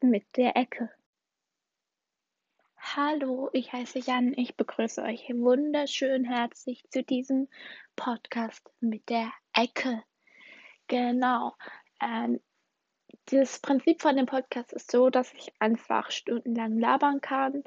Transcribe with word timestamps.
mit 0.00 0.24
der 0.36 0.56
Ecke. 0.56 0.90
Hallo, 2.76 3.48
ich 3.52 3.72
heiße 3.72 4.00
Jan. 4.00 4.34
Ich 4.36 4.56
begrüße 4.56 5.00
euch 5.04 5.28
wunderschön 5.28 6.24
herzlich 6.24 6.82
zu 6.90 7.04
diesem 7.04 7.48
Podcast 7.94 8.68
mit 8.80 9.08
der 9.08 9.30
Ecke. 9.52 10.02
Genau. 10.88 11.54
Ähm, 12.02 12.40
das 13.26 13.60
Prinzip 13.60 14.02
von 14.02 14.16
dem 14.16 14.26
Podcast 14.26 14.72
ist 14.72 14.90
so, 14.90 15.10
dass 15.10 15.32
ich 15.34 15.52
einfach 15.60 16.10
stundenlang 16.10 16.80
labern 16.80 17.20
kann. 17.20 17.62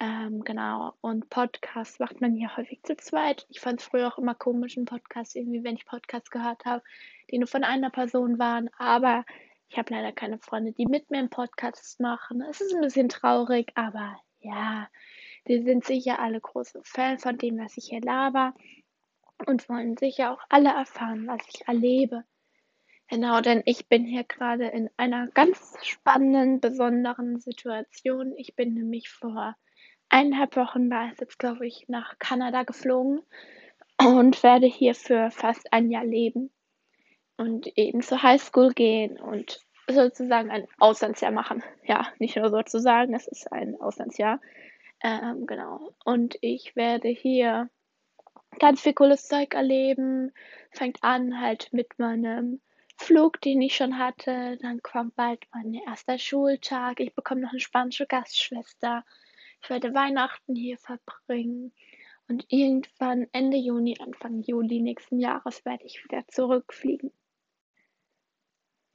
Ähm, 0.00 0.42
genau. 0.42 0.94
Und 1.02 1.30
Podcasts 1.30 2.00
macht 2.00 2.20
man 2.20 2.34
hier 2.34 2.56
häufig 2.56 2.82
zu 2.82 2.96
zweit. 2.96 3.46
Ich 3.48 3.60
fand 3.60 3.80
es 3.80 3.86
früher 3.86 4.08
auch 4.08 4.18
immer 4.18 4.34
komisch, 4.34 4.76
einen 4.76 4.86
Podcast, 4.86 5.36
irgendwie, 5.36 5.62
wenn 5.62 5.76
ich 5.76 5.86
Podcasts 5.86 6.32
gehört 6.32 6.64
habe, 6.64 6.82
die 7.30 7.38
nur 7.38 7.46
von 7.46 7.62
einer 7.62 7.90
Person 7.90 8.40
waren. 8.40 8.70
Aber 8.76 9.24
ich 9.70 9.78
habe 9.78 9.94
leider 9.94 10.10
keine 10.10 10.38
Freunde, 10.38 10.72
die 10.72 10.86
mit 10.86 11.10
mir 11.10 11.18
einen 11.18 11.30
Podcast 11.30 12.00
machen. 12.00 12.42
Es 12.42 12.60
ist 12.60 12.74
ein 12.74 12.80
bisschen 12.80 13.08
traurig, 13.08 13.70
aber 13.76 14.20
ja, 14.40 14.88
wir 15.44 15.62
sind 15.62 15.84
sicher 15.84 16.18
alle 16.18 16.40
große 16.40 16.80
Fans 16.82 17.22
von 17.22 17.38
dem, 17.38 17.56
was 17.58 17.76
ich 17.76 17.86
hier 17.86 18.00
laber 18.00 18.52
und 19.46 19.68
wollen 19.68 19.96
sicher 19.96 20.32
auch 20.32 20.40
alle 20.48 20.70
erfahren, 20.70 21.28
was 21.28 21.40
ich 21.54 21.68
erlebe. 21.68 22.24
Genau, 23.08 23.40
denn 23.40 23.62
ich 23.64 23.88
bin 23.88 24.04
hier 24.04 24.24
gerade 24.24 24.66
in 24.66 24.90
einer 24.96 25.28
ganz 25.28 25.76
spannenden, 25.82 26.60
besonderen 26.60 27.38
Situation. 27.38 28.34
Ich 28.36 28.56
bin 28.56 28.74
nämlich 28.74 29.08
vor 29.08 29.56
eineinhalb 30.08 30.56
Wochen, 30.56 30.90
war 30.90 31.12
es 31.12 31.20
jetzt, 31.20 31.38
glaube 31.38 31.66
ich, 31.66 31.88
nach 31.88 32.18
Kanada 32.18 32.64
geflogen 32.64 33.22
und 33.98 34.42
werde 34.42 34.66
hier 34.66 34.96
für 34.96 35.30
fast 35.30 35.72
ein 35.72 35.92
Jahr 35.92 36.04
leben 36.04 36.50
und 37.40 37.78
eben 37.78 38.02
zur 38.02 38.22
Highschool 38.22 38.74
gehen 38.74 39.18
und 39.18 39.64
sozusagen 39.88 40.50
ein 40.50 40.68
Auslandsjahr 40.78 41.32
machen. 41.32 41.62
Ja, 41.84 42.06
nicht 42.18 42.36
nur 42.36 42.50
sozusagen, 42.50 43.14
es 43.14 43.26
ist 43.26 43.50
ein 43.50 43.80
Auslandsjahr. 43.80 44.40
Ähm, 45.02 45.46
genau. 45.46 45.94
Und 46.04 46.36
ich 46.42 46.76
werde 46.76 47.08
hier 47.08 47.70
ganz 48.58 48.82
viel 48.82 48.92
cooles 48.92 49.26
Zeug 49.26 49.54
erleben. 49.54 50.32
Fängt 50.70 51.02
an 51.02 51.40
halt 51.40 51.72
mit 51.72 51.98
meinem 51.98 52.60
Flug, 52.98 53.40
den 53.40 53.62
ich 53.62 53.74
schon 53.74 53.96
hatte. 53.96 54.58
Dann 54.60 54.82
kommt 54.82 55.16
bald 55.16 55.46
mein 55.54 55.72
erster 55.72 56.18
Schultag. 56.18 57.00
Ich 57.00 57.14
bekomme 57.14 57.40
noch 57.40 57.52
eine 57.52 57.60
spanische 57.60 58.06
Gastschwester. 58.06 59.02
Ich 59.62 59.70
werde 59.70 59.94
Weihnachten 59.94 60.54
hier 60.54 60.76
verbringen. 60.76 61.72
Und 62.28 62.44
irgendwann 62.48 63.26
Ende 63.32 63.56
Juni, 63.56 63.96
Anfang 63.98 64.42
Juli 64.42 64.80
nächsten 64.80 65.18
Jahres 65.18 65.64
werde 65.64 65.84
ich 65.84 66.04
wieder 66.04 66.28
zurückfliegen. 66.28 67.10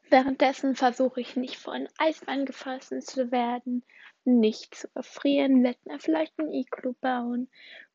Währenddessen 0.10 0.76
versuche 0.76 1.22
ich 1.22 1.36
nicht 1.36 1.58
von 1.58 1.88
Eisbein 1.98 2.46
gefressen 2.46 3.02
zu 3.02 3.32
werden, 3.32 3.84
nicht 4.24 4.76
zu 4.76 4.88
erfrieren, 4.96 5.64
werde 5.64 5.80
mir 5.86 6.00
vielleicht 6.00 6.38
ein 6.40 6.52
Iglu 6.52 6.94
bauen. 7.02 7.50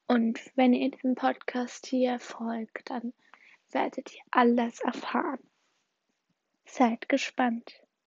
Und 0.06 0.40
wenn 0.56 0.72
ihr 0.72 0.90
diesem 0.90 1.14
Podcast 1.14 1.86
hier 1.86 2.18
folgt, 2.18 2.90
dann 2.90 3.12
werdet 3.70 4.12
ihr 4.12 4.22
alles 4.30 4.80
erfahren. 4.80 5.38
Seid 6.64 7.08
gespannt. 7.08 7.72